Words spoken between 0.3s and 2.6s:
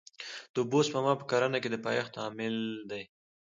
د اوبو سپما په کرنه کې د پایښت عامل